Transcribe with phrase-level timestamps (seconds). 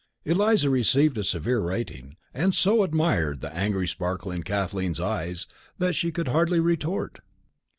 [0.25, 5.45] Eliza received a severe rating, and so admired the angry sparkle in Kathleen's eyes
[5.77, 7.19] that she could hardly retort.